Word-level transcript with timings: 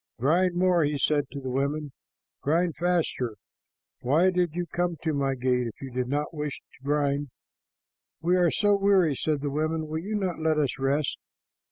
"Grind 0.19 0.55
more," 0.55 0.83
he 0.83 0.97
said 0.97 1.27
to 1.29 1.39
the 1.39 1.51
women. 1.51 1.91
"Grind 2.41 2.75
faster. 2.75 3.35
Why 3.99 4.31
did 4.31 4.55
you 4.55 4.65
come 4.65 4.97
to 5.03 5.13
my 5.13 5.35
gate 5.35 5.67
if 5.67 5.79
you 5.79 5.91
did 5.91 6.07
not 6.07 6.33
wish 6.33 6.59
to 6.59 6.83
grind?" 6.83 7.29
"We 8.19 8.35
are 8.35 8.49
so 8.49 8.75
weary," 8.75 9.13
said 9.15 9.41
the 9.41 9.51
women. 9.51 9.85
"Will 9.87 9.99
you 9.99 10.15
not 10.15 10.39
let 10.39 10.57
us 10.57 10.79
rest?" 10.79 11.19